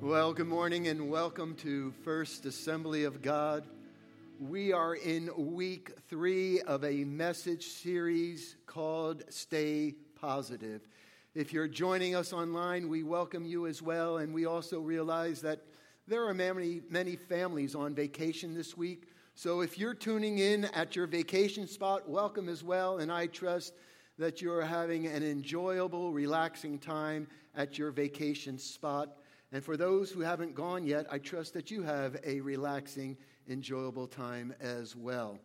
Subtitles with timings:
[0.00, 3.64] Well, good morning and welcome to First Assembly of God.
[4.38, 10.86] We are in week three of a message series called Stay Positive.
[11.34, 15.64] If you're joining us online, we welcome you as well, and we also realize that
[16.06, 19.08] there are many, many families on vacation this week.
[19.34, 23.74] So if you're tuning in at your vacation spot, welcome as well, and I trust
[24.16, 27.26] that you're having an enjoyable, relaxing time
[27.56, 29.16] at your vacation spot.
[29.52, 33.16] And for those who haven't gone yet, I trust that you have a relaxing,
[33.48, 35.38] enjoyable time as well.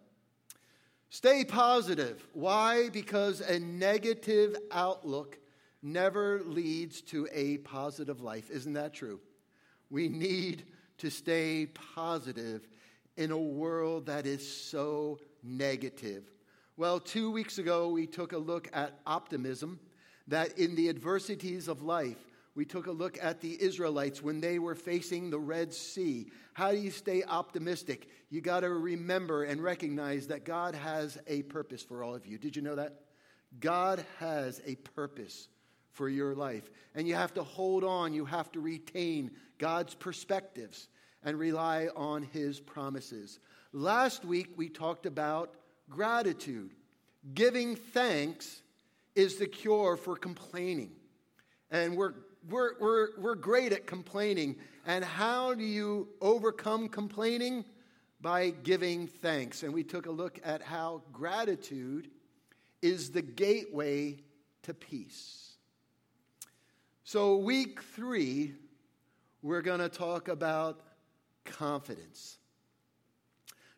[1.09, 2.26] Stay positive.
[2.34, 2.89] Why?
[2.89, 5.38] Because a negative outlook
[5.81, 8.49] never leads to a positive life.
[8.49, 9.20] Isn't that true?
[9.89, 10.63] We need
[10.98, 12.67] to stay positive
[13.15, 16.23] in a world that is so negative.
[16.77, 19.79] Well, two weeks ago, we took a look at optimism,
[20.27, 22.17] that in the adversities of life,
[22.55, 26.27] we took a look at the Israelites when they were facing the Red Sea.
[26.53, 28.07] How do you stay optimistic?
[28.29, 32.37] You got to remember and recognize that God has a purpose for all of you.
[32.37, 33.01] Did you know that?
[33.59, 35.48] God has a purpose
[35.91, 36.70] for your life.
[36.93, 40.87] And you have to hold on, you have to retain God's perspectives
[41.24, 43.40] and rely on His promises.
[43.71, 45.55] Last week, we talked about
[45.90, 46.71] gratitude.
[47.34, 48.62] Giving thanks
[49.15, 50.91] is the cure for complaining.
[51.71, 52.13] And we're
[52.49, 54.58] we're, we're, we're great at complaining.
[54.86, 57.66] And how do you overcome complaining?
[58.22, 59.63] By giving thanks.
[59.63, 62.10] And we took a look at how gratitude
[62.82, 64.18] is the gateway
[64.64, 65.56] to peace.
[67.03, 68.53] So, week three,
[69.41, 70.80] we're going to talk about
[71.44, 72.38] confidence.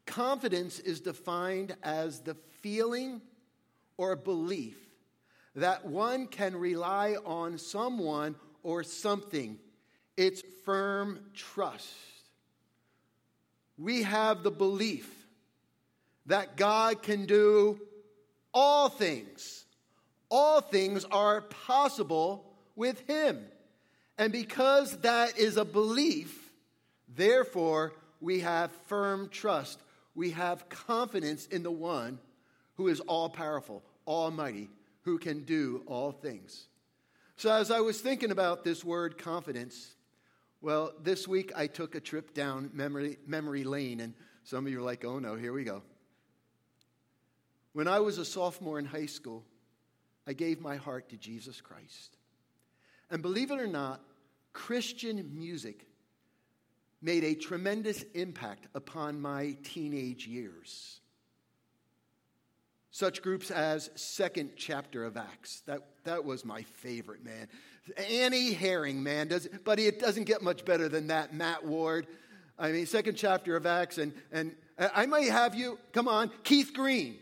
[0.05, 3.21] Confidence is defined as the feeling
[3.97, 4.77] or belief
[5.55, 9.59] that one can rely on someone or something,
[10.17, 11.87] it's firm trust.
[13.77, 15.07] We have the belief
[16.25, 17.79] that God can do
[18.55, 19.65] all things.
[20.31, 23.45] All things are possible with Him.
[24.17, 26.51] And because that is a belief,
[27.07, 29.79] therefore, we have firm trust.
[30.15, 32.17] We have confidence in the one
[32.77, 34.69] who is all powerful, almighty,
[35.03, 36.65] who can do all things.
[37.37, 39.93] So, as I was thinking about this word confidence,
[40.61, 44.13] well, this week I took a trip down memory, memory lane, and
[44.45, 45.81] some of you are like, oh no, here we go.
[47.73, 49.43] When I was a sophomore in high school,
[50.25, 52.15] I gave my heart to Jesus Christ.
[53.11, 54.01] And believe it or not,
[54.53, 55.85] Christian music
[57.01, 61.01] made a tremendous impact upon my teenage years.
[62.95, 65.63] Such groups as Second Chapter of Acts.
[65.65, 67.49] That, that was my favorite, man.
[67.97, 69.27] Annie Herring, man.
[69.27, 71.33] Does, but it doesn't get much better than that.
[71.33, 72.07] Matt Ward.
[72.57, 73.97] I mean, Second Chapter of Acts.
[73.97, 77.17] And, and I might have you, come on, Keith Green.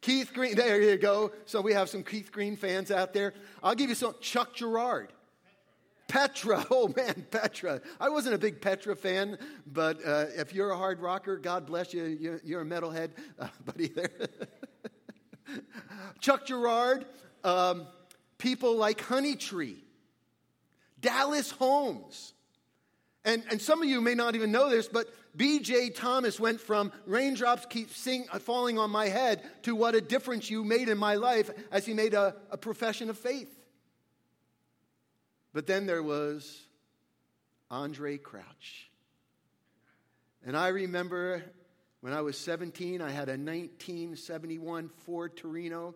[0.00, 1.32] Keith Green, there you go.
[1.46, 3.34] So we have some Keith Green fans out there.
[3.60, 5.12] I'll give you some Chuck Girard.
[6.08, 7.80] Petra, oh man, Petra.
[8.00, 11.94] I wasn't a big Petra fan, but uh, if you're a hard rocker, God bless
[11.94, 12.04] you.
[12.04, 13.88] You're, you're a metalhead, uh, buddy.
[13.88, 14.10] There,
[16.20, 17.06] Chuck Girard,
[17.42, 17.86] um,
[18.38, 19.76] people like Honeytree,
[21.00, 22.32] Dallas Holmes,
[23.24, 25.90] and and some of you may not even know this, but B.J.
[25.90, 30.48] Thomas went from raindrops keep sing, uh, falling on my head to what a difference
[30.48, 33.50] you made in my life as he made a, a profession of faith.
[35.54, 36.66] But then there was
[37.70, 38.90] Andraé Crouch.
[40.44, 41.44] And I remember
[42.00, 45.94] when I was 17, I had a 1971 Ford Torino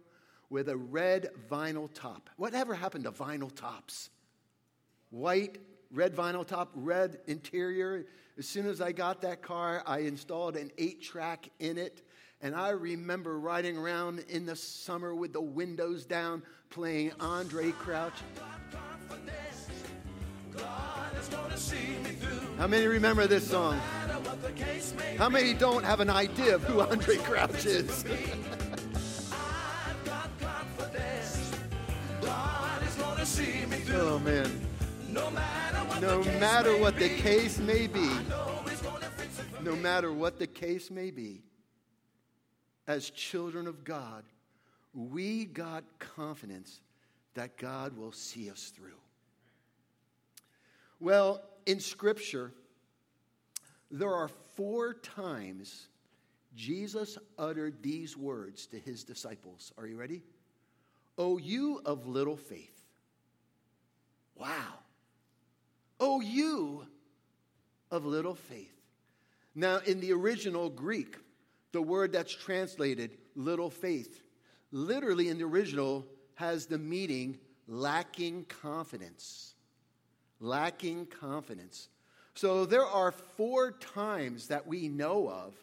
[0.49, 2.31] with a red vinyl top.
[2.37, 4.09] Whatever happened to vinyl tops?
[5.11, 5.59] White,
[5.93, 8.07] red vinyl top, red interior.
[8.39, 12.01] As soon as I got that car, I installed an eight track in it.
[12.41, 18.15] And I remember riding around in the summer with the windows down playing Andraé Crouch.
[22.57, 23.81] How many remember this song?
[25.17, 28.05] How many don't have an idea of who Andraé Crouch is?
[33.93, 34.51] oh man.
[36.01, 38.09] No matter what the case may be,
[39.63, 41.43] no matter what the case may be,
[42.87, 44.23] as children of God,
[44.95, 46.81] we got confidence
[47.35, 48.93] that God will see us through.
[51.01, 52.53] Well, in Scripture,
[53.91, 55.89] there are four times
[56.57, 59.73] Jesus uttered these words to his disciples.
[59.79, 60.23] Are you ready?
[61.17, 62.85] Oh, you of little faith.
[64.35, 64.49] Wow.
[66.01, 66.87] Oh, Oh, you
[67.91, 68.75] of little faith.
[69.55, 71.17] Now, in the original Greek,
[71.73, 74.23] the word that's translated little faith,
[74.73, 79.55] literally in the original, has the meaning lacking confidence.
[80.41, 81.89] Lacking confidence.
[82.35, 85.55] So there are four times that we know of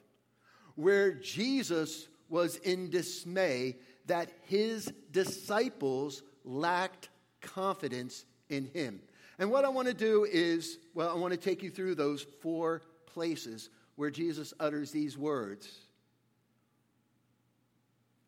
[0.75, 3.75] where Jesus was in dismay
[4.07, 7.09] that his disciples lacked
[7.41, 9.01] confidence in him.
[9.39, 12.23] And what I want to do is, well, I want to take you through those
[12.41, 15.69] four places where Jesus utters these words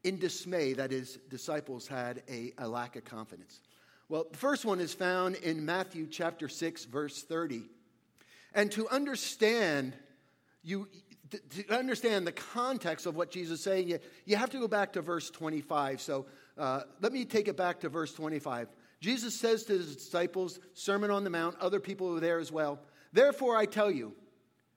[0.04, 3.60] in dismay that his disciples had a, a, lack of confidence.
[4.10, 7.64] Well, the first one is found in Matthew chapter 6, verse 30.
[8.54, 9.94] And to understand,
[10.64, 10.88] you,
[11.30, 14.94] to understand the context of what Jesus is saying, you, you have to go back
[14.94, 16.00] to verse 25.
[16.00, 16.26] So
[16.58, 18.70] uh, let me take it back to verse 25.
[19.02, 22.80] Jesus says to his disciples, Sermon on the Mount, other people were there as well.
[23.12, 24.14] Therefore, I tell you,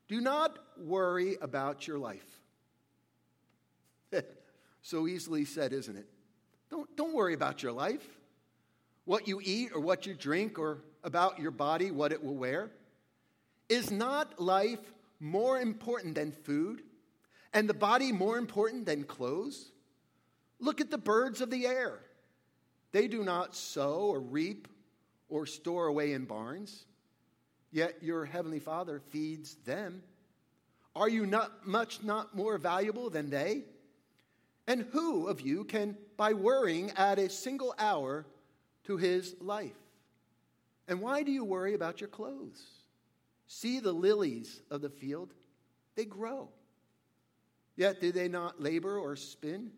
[0.09, 2.41] do not worry about your life.
[4.83, 6.07] so easily said, isn't it?
[6.69, 8.07] Don't, don't worry about your life,
[9.05, 12.71] what you eat or what you drink, or about your body, what it will wear.
[13.69, 14.81] Is not life
[15.19, 16.83] more important than food,
[17.53, 19.71] and the body more important than clothes?
[20.59, 22.01] Look at the birds of the air.
[22.93, 24.69] They do not sow or reap
[25.29, 26.85] or store away in barns,
[27.71, 30.03] yet your heavenly Father feeds them.
[30.95, 33.63] Are you not much not more valuable than they?
[34.67, 38.27] And who of you can, by worrying, add a single hour
[38.91, 39.71] to his life?
[40.89, 42.61] And why do you worry about your clothes?
[43.47, 45.33] See the lilies of the field,
[45.95, 46.49] they grow.
[47.77, 49.71] Yet do they not labor or spin?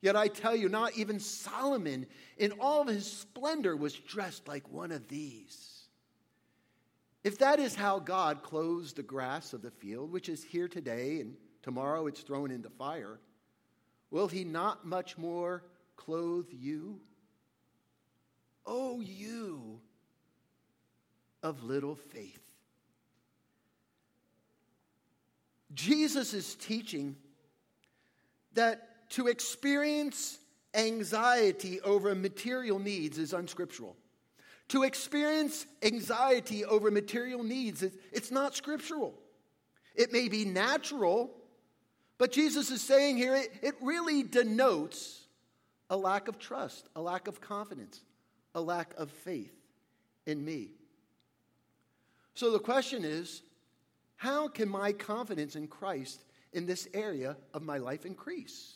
[0.00, 2.06] Yet I tell you, not even Solomon
[2.38, 5.82] in all of his splendor was dressed like one of these.
[7.22, 11.20] If that is how God clothes the grass of the field, which is here today
[11.20, 13.20] and tomorrow it's thrown into fire,
[14.10, 15.64] will he not much more
[15.96, 16.98] clothe you?
[18.66, 19.80] Oh, you
[21.42, 22.40] of little faith.
[25.74, 27.16] Jesus is teaching
[28.54, 30.38] that to experience
[30.74, 33.96] anxiety over material needs is unscriptural.
[34.68, 39.14] To experience anxiety over material needs, it's not scriptural.
[39.94, 41.30] It may be natural,
[42.18, 45.24] but Jesus is saying here it, it really denotes
[45.88, 48.00] a lack of trust, a lack of confidence,
[48.56, 49.54] a lack of faith
[50.24, 50.70] in me.
[52.34, 53.42] So the question is
[54.16, 56.24] how can my confidence in Christ
[56.54, 58.72] in this area of my life increase?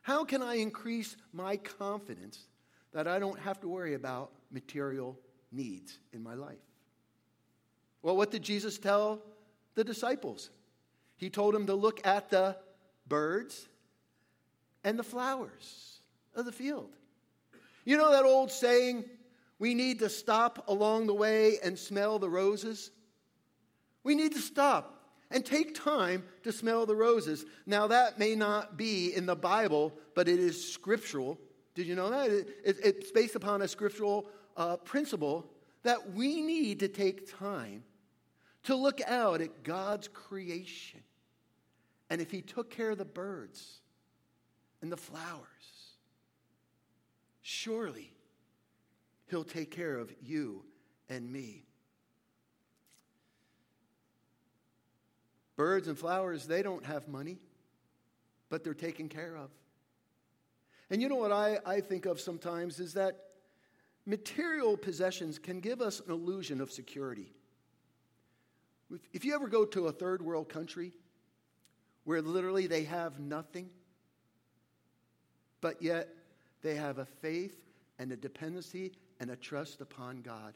[0.00, 2.46] How can I increase my confidence
[2.92, 5.18] that I don't have to worry about material
[5.52, 6.56] needs in my life?
[8.02, 9.20] Well, what did Jesus tell
[9.74, 10.48] the disciples?
[11.18, 12.56] He told them to look at the
[13.06, 13.68] birds
[14.84, 16.00] and the flowers
[16.34, 16.94] of the field.
[17.86, 19.04] You know that old saying,
[19.58, 22.90] we need to stop along the way and smell the roses?
[24.02, 24.92] We need to stop
[25.30, 27.46] and take time to smell the roses.
[27.64, 31.38] Now, that may not be in the Bible, but it is scriptural.
[31.74, 32.30] Did you know that?
[32.30, 35.48] It, it, it's based upon a scriptural uh, principle
[35.84, 37.84] that we need to take time
[38.64, 41.00] to look out at God's creation.
[42.10, 43.80] And if He took care of the birds
[44.82, 45.46] and the flowers,
[47.46, 48.12] surely
[49.28, 50.62] He'll take care of you
[51.08, 51.64] and me.
[55.56, 57.38] Birds and flowers, they don't have money,
[58.50, 59.50] but they're taken care of.
[60.90, 63.16] And you know what I, I think of sometimes is that
[64.04, 67.32] material possessions can give us an illusion of security.
[68.92, 70.92] If, if you ever go to a third world country
[72.04, 73.70] where literally they have nothing,
[75.60, 76.08] but yet
[76.66, 77.56] they have a faith
[77.98, 80.54] and a dependency and a trust upon God.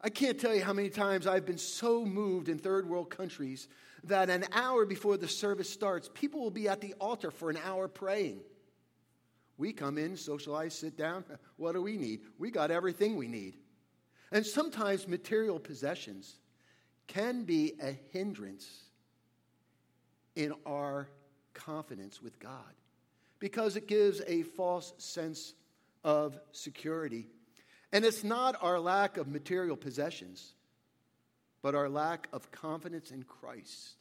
[0.00, 3.68] I can't tell you how many times I've been so moved in third world countries
[4.04, 7.58] that an hour before the service starts, people will be at the altar for an
[7.64, 8.40] hour praying.
[9.56, 11.24] We come in, socialize, sit down.
[11.56, 12.20] What do we need?
[12.38, 13.54] We got everything we need.
[14.32, 16.40] And sometimes material possessions
[17.06, 18.68] can be a hindrance
[20.34, 21.08] in our
[21.54, 22.74] confidence with God
[23.38, 25.54] because it gives a false sense
[26.04, 27.28] of security
[27.92, 30.54] and it's not our lack of material possessions,
[31.62, 33.96] but our lack of confidence in Christ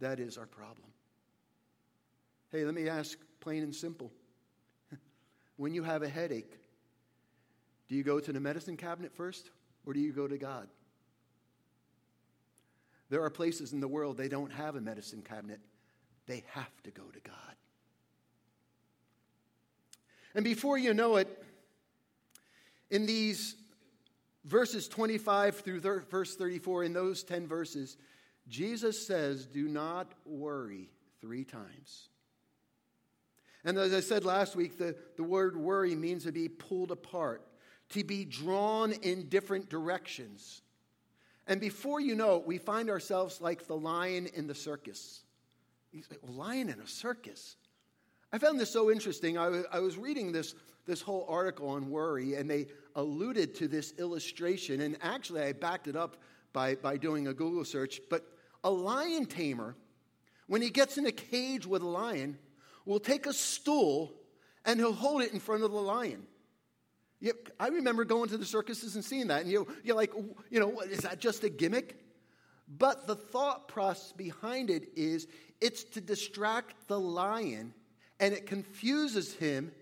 [0.00, 0.88] that is our problem.
[2.52, 4.12] Hey, let me ask plain and simple.
[5.56, 6.52] when you have a headache,
[7.88, 9.50] do you go to the medicine cabinet first
[9.86, 10.68] or do you go to God?
[13.08, 15.60] There are places in the world they don't have a medicine cabinet,
[16.26, 17.56] they have to go to God.
[20.36, 21.42] And before you know it,
[22.90, 23.56] in these
[24.44, 27.96] verses 25 through verse 34, in those 10 verses,
[28.46, 30.90] Jesus says, Do not worry
[31.22, 32.10] three times.
[33.64, 37.42] And as I said last week, the, the word worry means to be pulled apart,
[37.90, 40.60] to be drawn in different directions.
[41.46, 45.22] And before you know it, we find ourselves like the lion in the circus.
[45.90, 47.56] He's like, lion in a circus.
[48.36, 49.38] I found this so interesting.
[49.38, 53.94] I was, was reading this, this whole article on worry, and they alluded to this
[53.98, 54.82] illustration.
[54.82, 56.18] And actually, I backed it up
[56.52, 57.98] by, by doing a Google search.
[58.10, 58.26] But
[58.62, 59.74] a lion tamer,
[60.48, 62.36] when he gets in a cage with a lion,
[62.84, 64.12] will take a stool
[64.66, 66.26] and he'll hold it in front of the lion.
[67.58, 70.12] I remember going to the circuses and seeing that, and you, you're like,
[70.50, 71.98] you know, is that just a gimmick?
[72.68, 75.26] But the thought process behind it is
[75.58, 77.72] it's to distract the lion,
[78.20, 79.72] and it confuses him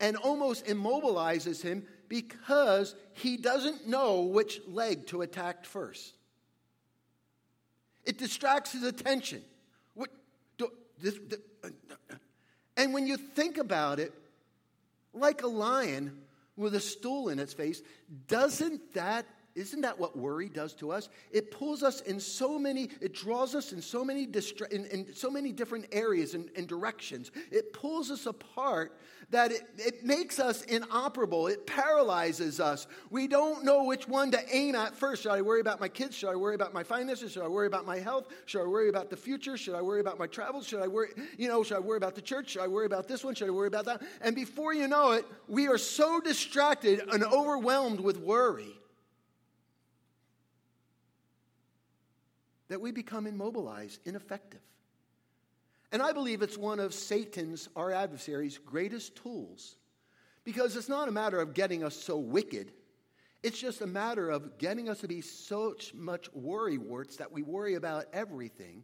[0.00, 6.14] and almost immobilizes him because he doesn't know which leg to attack first.
[8.04, 9.42] It distracts his attention.
[9.94, 10.10] What,
[10.58, 11.70] do, this, this, uh,
[12.76, 14.12] and when you think about it,
[15.12, 16.18] like a lion
[16.56, 17.82] with a stool in its face,
[18.28, 21.08] doesn't that isn't that what worry does to us?
[21.30, 25.14] It pulls us in so many, it draws us in so many, distra- in, in
[25.14, 27.30] so many different areas and, and, directions.
[27.52, 28.98] It pulls us apart
[29.30, 31.46] that it, it makes us inoperable.
[31.46, 32.88] It paralyzes us.
[33.10, 35.22] We don't know which one to aim at first.
[35.22, 36.16] Should I worry about my kids?
[36.16, 37.32] Should I worry about my finances?
[37.32, 38.26] Should I worry about my health?
[38.46, 39.56] Should I worry about the future?
[39.56, 40.66] Should I worry about my travels?
[40.66, 42.50] Should I worry, you know, should I worry about the church?
[42.50, 43.36] Should I worry about this one?
[43.36, 44.02] Should I worry about that?
[44.20, 48.80] And before you know it, we are so distracted and overwhelmed with worry
[52.74, 54.58] that we become immobilized, ineffective.
[55.92, 59.76] And I believe it's one of Satan's, our adversary's, greatest tools.
[60.42, 62.72] Because it's not a matter of getting us so wicked,
[63.44, 67.74] it's just a matter of getting us to be so much worrywarts that we worry
[67.74, 68.82] about everything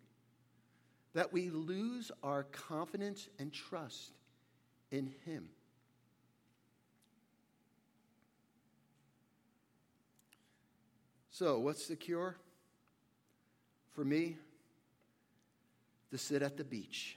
[1.14, 4.12] that we lose our confidence and trust
[4.92, 5.48] in Him.
[11.32, 12.36] So, what's the cure?
[13.92, 14.36] For me
[16.10, 17.16] to sit at the beach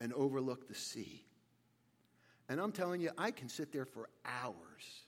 [0.00, 1.22] and overlook the sea.
[2.48, 5.02] And I'm telling you, I can sit there for hours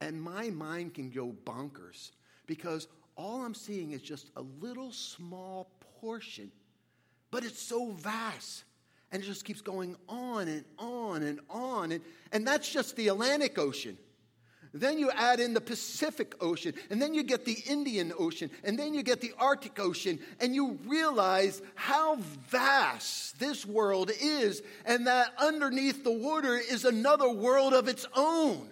[0.00, 2.10] and my mind can go bonkers
[2.46, 6.50] because all I'm seeing is just a little small portion,
[7.30, 8.64] but it's so vast.
[9.12, 11.92] And it just keeps going on and on and on.
[11.92, 13.96] And, and that's just the Atlantic Ocean.
[14.80, 18.78] Then you add in the Pacific Ocean, and then you get the Indian Ocean, and
[18.78, 22.16] then you get the Arctic Ocean, and you realize how
[22.48, 28.68] vast this world is, and that underneath the water is another world of its own.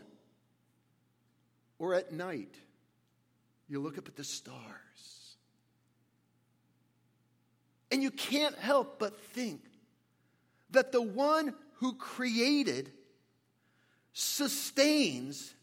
[1.78, 2.54] Or at night,
[3.68, 4.60] you look up at the stars,
[7.90, 9.62] and you can't help but think
[10.70, 12.92] that the one who created
[14.12, 15.54] sustains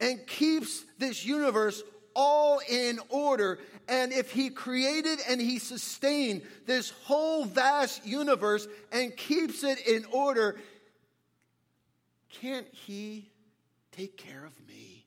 [0.00, 1.82] and keeps this universe
[2.14, 3.58] all in order.
[3.88, 10.04] And if he created and he sustained this whole vast universe and keeps it in
[10.12, 10.58] order,
[12.40, 13.30] can't he
[13.92, 15.06] take care of me?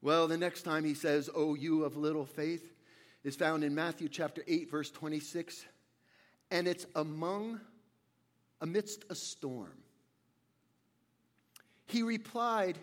[0.00, 2.72] Well, the next time he says, Oh, you of little faith,
[3.24, 5.64] is found in Matthew chapter 8, verse 26.
[6.50, 7.60] And it's among
[8.60, 9.76] amidst a storm.
[11.86, 12.78] He replied,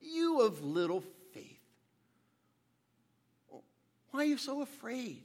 [0.00, 1.02] You of little
[1.32, 1.60] faith.
[4.10, 5.22] Why are you so afraid?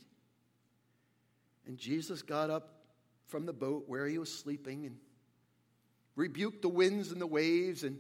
[1.66, 2.70] And Jesus got up
[3.28, 4.98] from the boat where he was sleeping and
[6.16, 7.98] rebuked the winds and the waves, and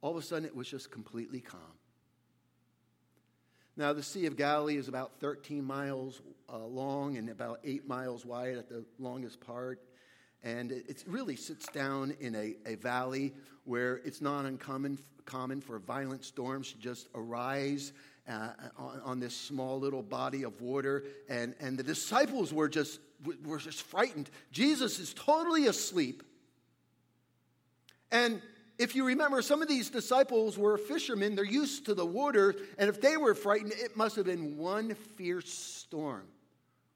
[0.00, 1.60] all of a sudden it was just completely calm.
[3.76, 8.24] Now, the Sea of Galilee is about 13 miles uh, long and about 8 miles
[8.24, 9.80] wide at the longest part.
[10.42, 13.32] And it really sits down in a, a valley
[13.64, 17.92] where it's not uncommon common for violent storms to just arise
[18.28, 21.04] uh, on, on, this small little body of water.
[21.28, 23.00] And, and the disciples were just,
[23.44, 24.30] were just frightened.
[24.52, 26.22] Jesus is totally asleep.
[28.10, 28.42] And
[28.78, 31.34] if you remember, some of these disciples were fishermen.
[31.34, 32.54] They're used to the water.
[32.78, 36.26] And if they were frightened, it must have been one fierce storm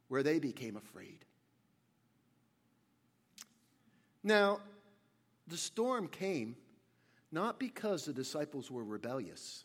[0.08, 1.25] where they became afraid.
[4.26, 4.58] Now,
[5.48, 6.56] The storm came
[7.30, 9.64] not because the disciples were rebellious,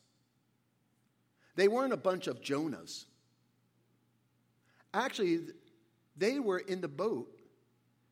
[1.55, 3.05] they weren't a bunch of Jonahs.
[4.93, 5.39] Actually,
[6.17, 7.39] they were in the boat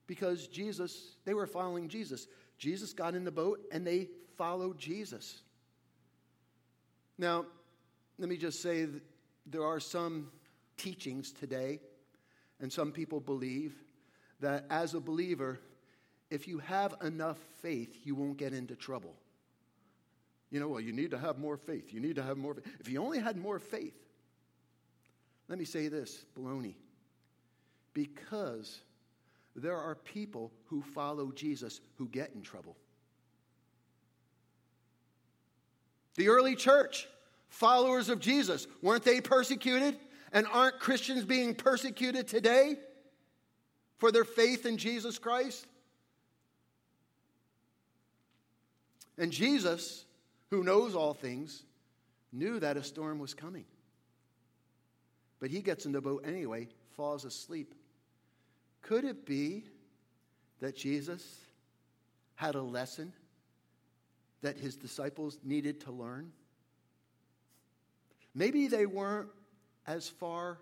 [0.07, 2.27] because Jesus, they were following Jesus.
[2.57, 5.41] Jesus got in the boat and they followed Jesus.
[7.17, 7.45] Now,
[8.17, 8.87] let me just say
[9.45, 10.31] there are some
[10.77, 11.79] teachings today,
[12.61, 13.75] and some people believe
[14.39, 15.59] that as a believer,
[16.29, 19.15] if you have enough faith, you won't get into trouble.
[20.51, 21.93] You know, well, you need to have more faith.
[21.93, 22.65] You need to have more faith.
[22.79, 23.95] If you only had more faith,
[25.47, 26.75] let me say this baloney.
[27.93, 28.79] Because
[29.55, 32.75] there are people who follow Jesus who get in trouble.
[36.15, 37.07] The early church,
[37.49, 39.97] followers of Jesus, weren't they persecuted?
[40.31, 42.75] And aren't Christians being persecuted today
[43.97, 45.65] for their faith in Jesus Christ?
[49.19, 50.05] And Jesus,
[50.49, 51.63] who knows all things,
[52.31, 53.65] knew that a storm was coming.
[55.39, 57.75] But he gets in the boat anyway, falls asleep.
[58.81, 59.65] Could it be
[60.61, 61.39] that Jesus
[62.35, 63.13] had a lesson
[64.41, 66.31] that his disciples needed to learn?
[68.33, 69.29] Maybe they weren't
[69.85, 70.59] as far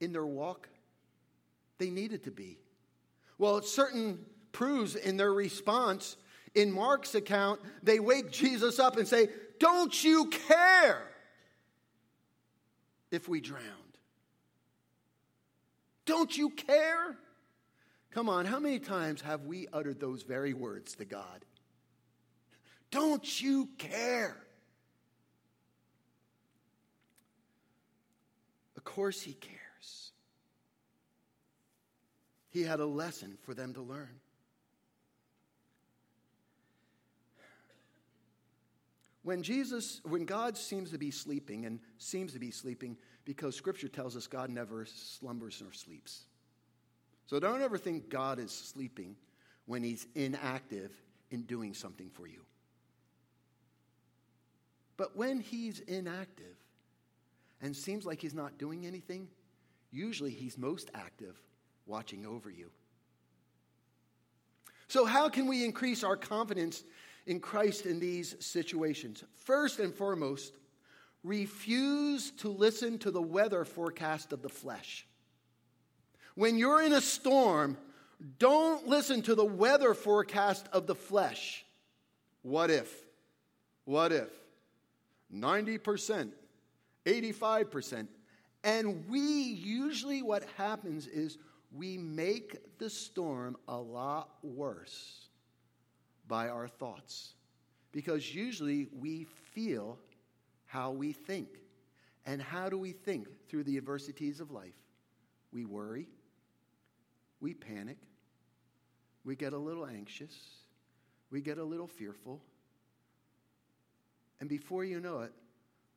[0.00, 0.68] in their walk
[1.78, 2.58] they needed to be.
[3.38, 6.16] Well, it certain proves in their response.
[6.54, 9.28] In Mark's account, they wake Jesus up and say,
[9.58, 11.02] Don't you care
[13.10, 13.66] if we drowned?
[16.04, 17.16] Don't you care?
[18.10, 21.44] Come on, how many times have we uttered those very words to God?
[22.90, 24.36] Don't you care?
[28.76, 30.12] Of course, He cares.
[32.50, 34.20] He had a lesson for them to learn.
[39.22, 43.88] When Jesus, when God seems to be sleeping, and seems to be sleeping because Scripture
[43.88, 46.24] tells us God never slumbers nor sleeps.
[47.26, 49.16] So don't ever think God is sleeping
[49.66, 50.90] when he's inactive
[51.30, 52.42] in doing something for you.
[54.96, 56.56] But when he's inactive
[57.60, 59.28] and seems like he's not doing anything,
[59.90, 61.40] usually he's most active
[61.86, 62.70] watching over you.
[64.88, 66.84] So, how can we increase our confidence
[67.26, 69.24] in Christ in these situations?
[69.44, 70.52] First and foremost,
[71.24, 75.06] refuse to listen to the weather forecast of the flesh.
[76.34, 77.76] When you're in a storm,
[78.38, 81.64] don't listen to the weather forecast of the flesh.
[82.42, 82.92] What if?
[83.84, 84.30] What if?
[85.34, 86.30] 90%,
[87.04, 88.08] 85%.
[88.64, 91.38] And we usually, what happens is
[91.72, 95.28] we make the storm a lot worse
[96.32, 97.34] by our thoughts.
[97.92, 99.98] Because usually we feel
[100.64, 101.58] how we think.
[102.24, 104.80] And how do we think through the adversities of life?
[105.52, 106.08] We worry,
[107.42, 107.98] we panic,
[109.26, 110.34] we get a little anxious,
[111.30, 112.40] we get a little fearful.
[114.40, 115.32] And before you know it,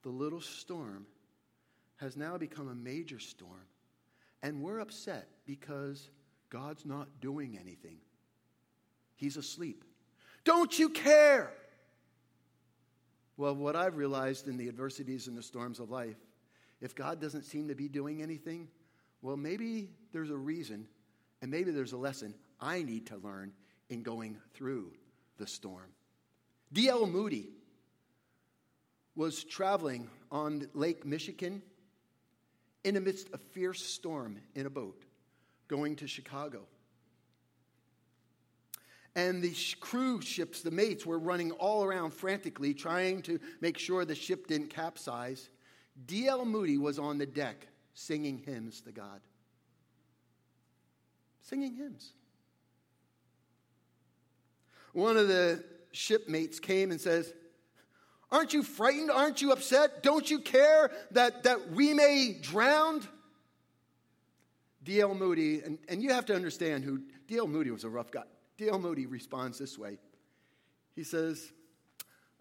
[0.04, 1.06] the little storm
[1.95, 3.67] has now become a major storm.
[4.43, 6.10] And we're upset because
[6.50, 8.00] God's not doing anything.
[9.15, 9.86] He's asleep.
[10.45, 11.51] Don't you care?
[13.36, 16.15] Well, what I've realized in the adversities and the storms of life,
[16.79, 18.69] if God doesn't seem to be doing anything,
[19.21, 20.88] well, maybe there's a reason
[21.41, 23.51] and maybe there's a lesson I need to learn
[23.89, 24.93] in going through
[25.38, 25.89] the storm.
[26.71, 27.08] D.L.
[27.08, 27.49] Moody
[29.15, 31.62] was traveling on Lake Michigan
[32.84, 35.03] in amidst a fierce storm in a boat
[35.67, 36.62] going to Chicago.
[39.15, 44.04] And the cruise ships, the mates, were running all around frantically trying to make sure
[44.04, 45.49] the ship didn't capsize.
[46.06, 46.43] D.L.
[46.43, 49.21] Moody was on the deck singing hymns to God
[51.45, 52.12] singing hymns.
[54.93, 57.34] One of the shipmates came and says,
[58.32, 59.12] Aren't you frightened?
[59.12, 60.01] Aren't you upset?
[60.01, 63.01] Don't you care that, that we may drown?
[64.84, 65.15] D.L.
[65.15, 67.47] Moody, and, and you have to understand who D.L.
[67.47, 68.23] Moody was a rough guy.
[68.57, 68.79] D.L.
[68.79, 69.97] Moody responds this way
[70.95, 71.51] He says,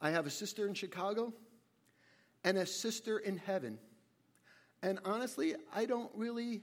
[0.01, 1.33] I have a sister in Chicago
[2.45, 3.79] and a sister in heaven.
[4.83, 6.63] And honestly, I don't really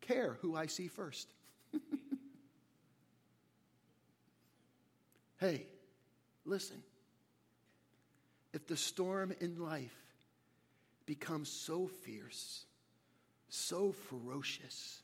[0.00, 1.28] care who I see first.
[5.40, 5.66] hey,
[6.44, 6.82] listen.
[8.52, 9.96] If the storm in life
[11.06, 12.66] becomes so fierce,
[13.48, 15.01] so ferocious,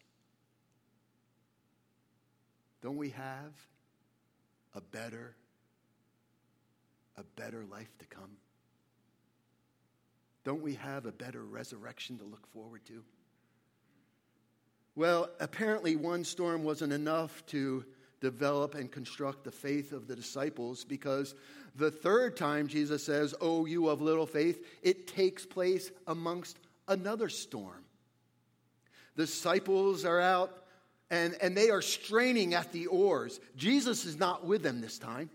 [2.82, 3.52] don't we have
[4.74, 5.34] a better,
[7.16, 8.30] a better life to come?
[10.44, 13.02] Don't we have a better resurrection to look forward to?
[14.94, 17.84] Well, apparently, one storm wasn't enough to
[18.20, 21.34] develop and construct the faith of the disciples because
[21.76, 27.28] the third time Jesus says, Oh, you of little faith, it takes place amongst another
[27.28, 27.84] storm.
[29.14, 30.64] The disciples are out
[31.10, 33.40] and, and they are straining at the oars.
[33.56, 35.30] Jesus is not with them this time.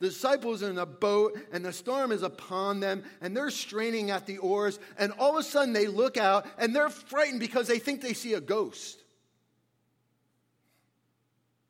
[0.00, 4.10] The disciples are in a boat, and the storm is upon them, and they're straining
[4.10, 4.80] at the oars.
[4.98, 8.12] And all of a sudden, they look out, and they're frightened because they think they
[8.12, 8.98] see a ghost.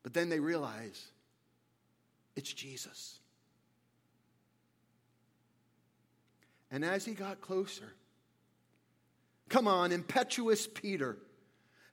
[0.01, 1.05] But then they realize
[2.35, 3.19] it's Jesus.
[6.71, 7.93] And as he got closer,
[9.47, 11.19] come on, impetuous Peter.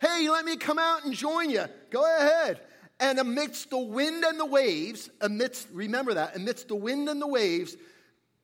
[0.01, 1.65] Hey, let me come out and join you.
[1.91, 2.61] Go ahead.
[2.99, 7.27] And amidst the wind and the waves, amidst, remember that, amidst the wind and the
[7.27, 7.77] waves,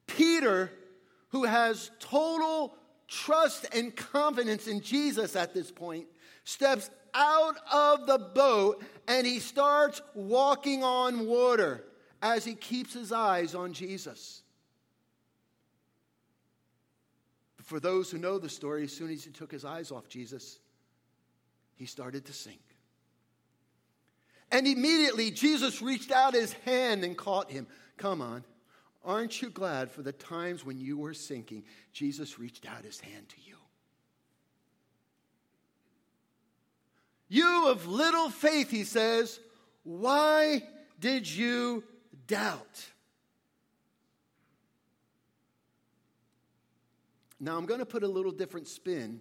[0.06, 0.70] Peter,
[1.28, 2.74] who has total
[3.08, 6.06] trust and confidence in Jesus at this point,
[6.44, 11.84] steps out of the boat and he starts walking on water
[12.22, 14.42] as he keeps his eyes on Jesus.
[17.62, 20.60] For those who know the story, as soon as he took his eyes off Jesus,
[21.76, 22.60] he started to sink.
[24.50, 27.66] And immediately Jesus reached out his hand and caught him.
[27.96, 28.44] Come on.
[29.04, 33.28] Aren't you glad for the times when you were sinking, Jesus reached out his hand
[33.28, 33.56] to you?
[37.28, 39.38] You of little faith, he says,
[39.82, 40.62] why
[40.98, 41.84] did you
[42.26, 42.86] doubt?
[47.38, 49.20] Now, I'm going to put a little different spin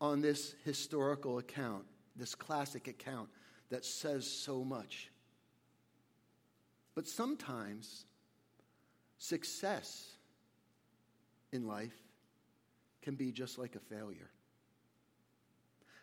[0.00, 1.84] on this historical account,
[2.16, 3.28] this classic account
[3.70, 5.10] that says so much.
[6.94, 8.04] But sometimes
[9.18, 10.08] success
[11.52, 11.96] in life
[13.02, 14.30] can be just like a failure.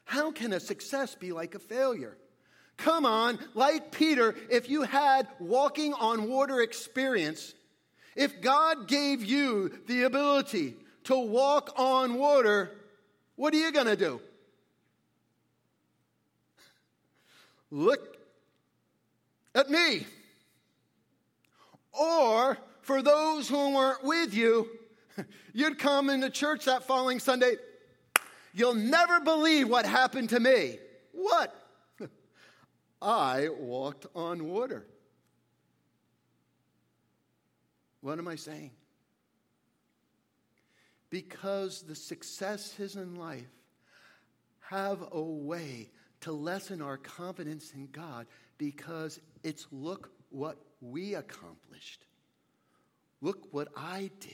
[0.05, 2.17] How can a success be like a failure?
[2.77, 7.53] Come on, like Peter, if you had walking on water experience,
[8.15, 10.75] if God gave you the ability
[11.05, 12.71] to walk on water,
[13.35, 14.21] what are you going to do?
[17.71, 18.17] Look
[19.55, 20.05] at me.
[21.91, 24.69] Or for those who weren't with you,
[25.53, 27.55] you'd come into church that following Sunday.
[28.53, 30.77] You'll never believe what happened to me.
[31.11, 31.55] What?
[33.01, 34.85] I walked on water.
[38.01, 38.71] What am I saying?
[41.13, 43.45] Because the successes in life
[44.61, 48.25] have a way to lessen our confidence in God
[48.57, 52.07] because it's look what we accomplished.
[53.21, 54.33] Look what I did.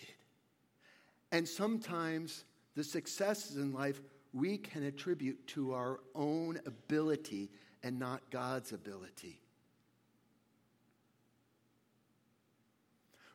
[1.34, 2.46] And sometimes
[2.78, 4.00] the successes in life
[4.32, 7.52] we can attribute to our own ability
[7.84, 9.42] and not God's ability.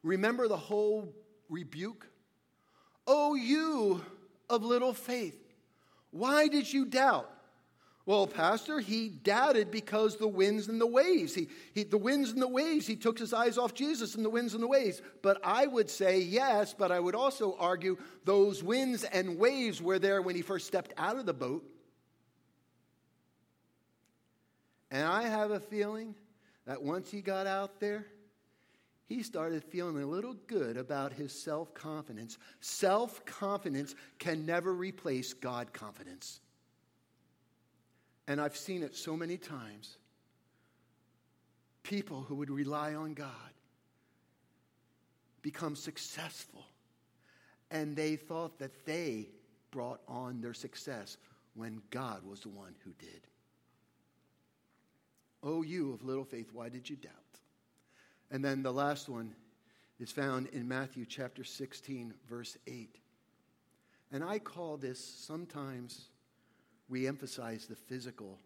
[0.02, 1.12] Remember the whole
[1.50, 2.06] rebuke?
[3.06, 4.04] Oh, you
[4.48, 5.38] of little faith,
[6.10, 7.30] why did you doubt?
[8.06, 11.34] Well, Pastor, he doubted because the winds and the waves.
[11.34, 14.30] He, he, the winds and the waves, he took his eyes off Jesus and the
[14.30, 15.00] winds and the waves.
[15.22, 19.98] But I would say yes, but I would also argue those winds and waves were
[19.98, 21.64] there when he first stepped out of the boat.
[24.90, 26.14] And I have a feeling
[26.66, 28.06] that once he got out there,
[29.06, 32.38] he started feeling a little good about his self confidence.
[32.60, 36.40] Self confidence can never replace God confidence.
[38.26, 39.98] And I've seen it so many times.
[41.82, 43.28] People who would rely on God
[45.42, 46.64] become successful.
[47.70, 49.28] And they thought that they
[49.70, 51.18] brought on their success
[51.54, 53.26] when God was the one who did.
[55.42, 57.23] Oh, you of little faith, why did you doubt?
[58.30, 59.34] And then the last one
[60.00, 62.98] is found in Matthew chapter 16, verse 8.
[64.12, 66.08] And I call this sometimes
[66.88, 68.38] we emphasize the physical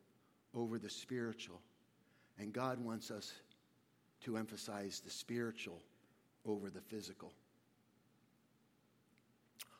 [0.55, 1.61] over the spiritual.
[2.39, 3.33] And God wants us
[4.23, 5.81] to emphasize the spiritual
[6.47, 7.33] over the physical.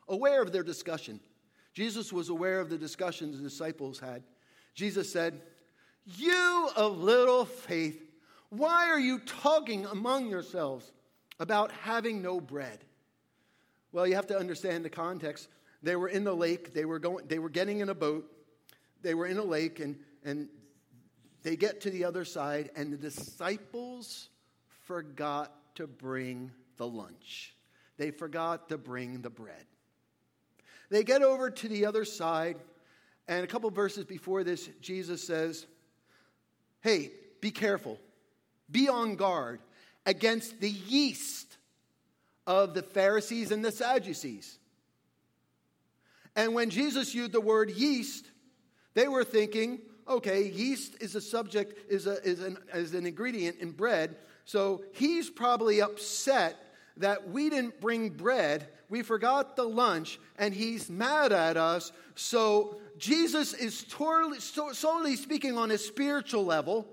[0.07, 1.19] Aware of their discussion,
[1.73, 4.23] Jesus was aware of the discussions the disciples had.
[4.73, 5.41] Jesus said,
[6.05, 8.08] You of little faith,
[8.49, 10.91] why are you talking among yourselves
[11.39, 12.79] about having no bread?
[13.91, 15.47] Well, you have to understand the context.
[15.81, 18.29] They were in the lake, they were, going, they were getting in a boat
[19.01, 20.49] they were in a lake and, and
[21.43, 24.29] they get to the other side, and the disciples
[24.83, 27.55] forgot to bring the lunch.
[27.97, 29.65] They forgot to bring the bread.
[30.89, 32.57] They get over to the other side,
[33.27, 35.65] and a couple verses before this, Jesus says,
[36.81, 37.97] Hey, be careful,
[38.71, 39.59] be on guard
[40.05, 41.57] against the yeast
[42.47, 44.57] of the Pharisees and the Sadducees.
[46.35, 48.25] And when Jesus used the word yeast,
[48.93, 53.57] they were thinking, okay, yeast is a subject, is, a, is, an, is an ingredient
[53.59, 54.15] in bread.
[54.45, 56.57] So he's probably upset
[56.97, 61.91] that we didn't bring bread, we forgot the lunch, and he's mad at us.
[62.15, 66.87] So Jesus is totally, solely speaking on a spiritual level.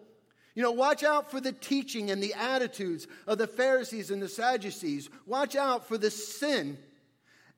[0.56, 4.28] You know, watch out for the teaching and the attitudes of the Pharisees and the
[4.28, 5.10] Sadducees.
[5.26, 6.78] Watch out for the sin.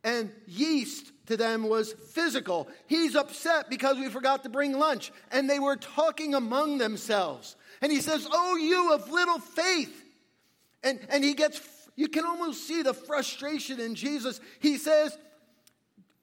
[0.02, 2.68] And yeast to them was physical.
[2.88, 5.12] He's upset because we forgot to bring lunch.
[5.30, 7.54] And they were talking among themselves.
[7.80, 10.04] And he says, Oh, you of little faith.
[10.82, 11.60] And, and he gets,
[11.94, 14.40] you can almost see the frustration in Jesus.
[14.58, 15.16] He says,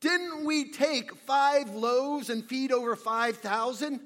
[0.02, 4.02] Didn't we take five loaves and feed over 5,000?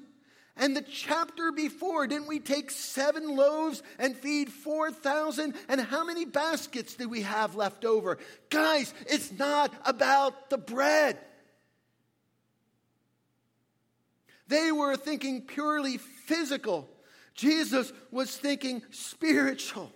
[0.56, 5.54] And the chapter before, didn't we take seven loaves and feed 4,000?
[5.68, 8.18] And how many baskets do we have left over?
[8.50, 11.18] Guys, it's not about the bread.
[14.48, 16.90] They were thinking purely physical.
[17.34, 19.92] Jesus was thinking spiritual.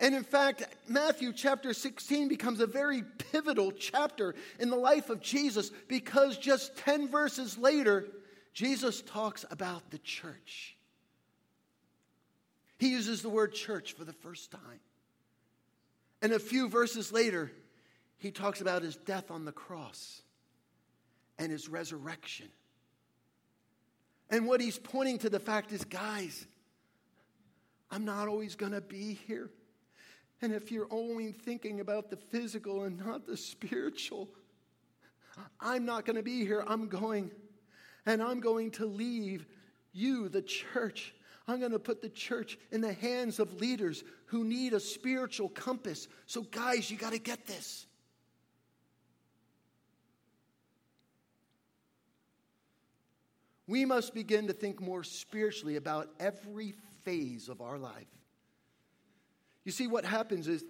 [0.00, 5.20] And in fact, Matthew chapter 16 becomes a very pivotal chapter in the life of
[5.20, 8.06] Jesus because just 10 verses later,
[8.52, 10.76] Jesus talks about the church.
[12.78, 14.80] He uses the word church for the first time.
[16.22, 17.50] And a few verses later,
[18.18, 20.22] he talks about his death on the cross
[21.38, 22.48] and his resurrection.
[24.30, 26.46] And what he's pointing to the fact is, guys,
[27.90, 29.50] I'm not always going to be here.
[30.42, 34.28] And if you're only thinking about the physical and not the spiritual,
[35.60, 36.64] I'm not going to be here.
[36.66, 37.30] I'm going
[38.06, 39.46] and I'm going to leave
[39.92, 41.14] you, the church.
[41.48, 45.48] I'm going to put the church in the hands of leaders who need a spiritual
[45.48, 46.08] compass.
[46.26, 47.86] So, guys, you got to get this.
[53.66, 58.08] We must begin to think more spiritually about every phase of our life.
[59.64, 60.64] You see, what happens is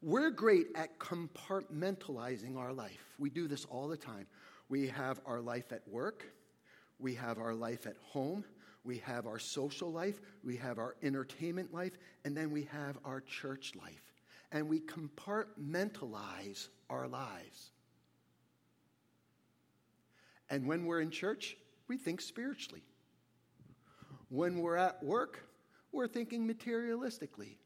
[0.00, 3.14] we're great at compartmentalizing our life.
[3.18, 4.26] We do this all the time.
[4.68, 6.24] We have our life at work,
[7.02, 8.44] we have our life at home,
[8.84, 11.92] we have our social life, we have our entertainment life,
[12.24, 14.12] and then we have our church life.
[14.50, 17.70] And we compartmentalize our lives.
[20.50, 21.56] And when we're in church,
[21.88, 22.82] we think spiritually.
[24.28, 25.48] When we're at work,
[25.92, 27.56] we're thinking materialistically.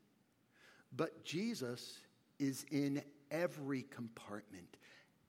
[0.94, 1.98] But Jesus
[2.38, 4.76] is in every compartment.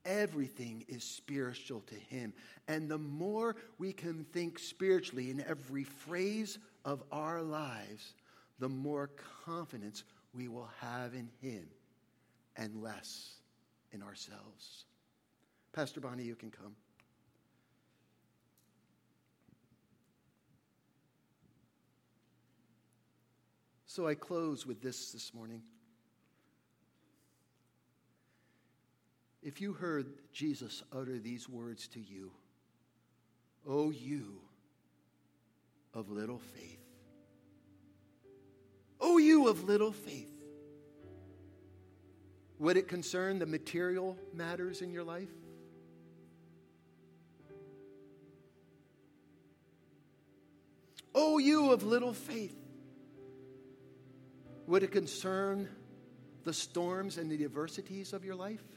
[0.07, 2.33] Everything is spiritual to him.
[2.69, 8.13] And the more we can think spiritually in every phrase of our lives,
[8.57, 9.09] the more
[9.45, 11.67] confidence we will have in him
[12.55, 13.35] and less
[13.91, 14.85] in ourselves.
[15.73, 16.73] Pastor Bonnie, you can come.
[23.85, 25.61] So I close with this this morning.
[29.47, 32.31] If you heard Jesus utter these words to you,
[33.65, 34.41] O you
[35.93, 36.81] of little faith,
[38.99, 40.27] O you of little faith,
[42.59, 45.31] would it concern the material matters in your life?
[51.15, 52.57] O you of little faith,
[54.65, 55.69] would it concern
[56.43, 58.76] the storms and the adversities of your life?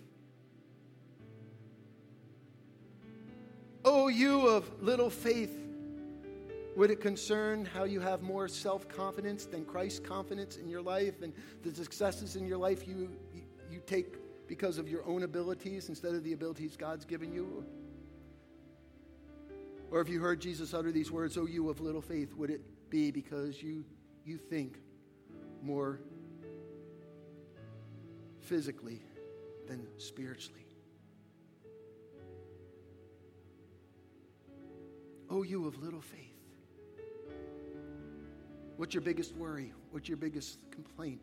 [3.85, 5.57] Oh, you of little faith,
[6.77, 11.23] would it concern how you have more self confidence than Christ's confidence in your life
[11.23, 13.11] and the successes in your life you,
[13.71, 14.16] you take
[14.47, 17.64] because of your own abilities instead of the abilities God's given you?
[19.90, 22.61] Or if you heard Jesus utter these words, Oh, you of little faith, would it
[22.90, 23.85] be because you,
[24.25, 24.79] you think
[25.62, 26.01] more
[28.40, 29.03] physically
[29.66, 30.69] than spiritually?
[35.31, 36.35] Oh, you of little faith.
[38.77, 39.73] What's your biggest worry?
[39.93, 41.23] What's your biggest complaint?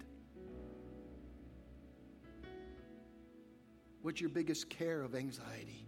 [4.01, 5.85] What's your biggest care of anxiety?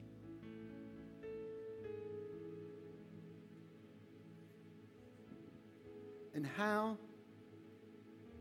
[6.35, 6.97] And how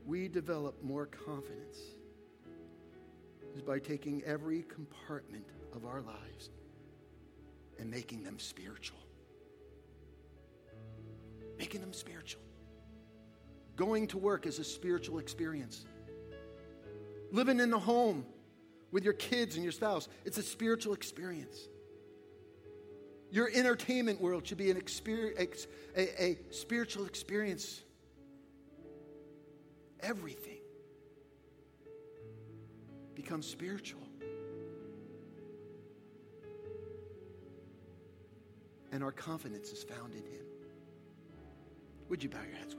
[0.04, 1.78] we develop more confidence
[3.54, 6.50] is by taking every compartment of our lives
[7.78, 9.07] and making them spiritual.
[11.58, 12.42] Making them spiritual.
[13.76, 15.84] Going to work is a spiritual experience.
[17.30, 18.24] Living in the home
[18.90, 21.68] with your kids and your spouse, it's a spiritual experience.
[23.30, 25.66] Your entertainment world should be an experience,
[25.96, 27.82] a, a spiritual experience.
[30.00, 30.60] Everything
[33.14, 34.00] becomes spiritual.
[38.90, 40.47] And our confidence is found in Him.
[42.08, 42.77] Would you bow your heads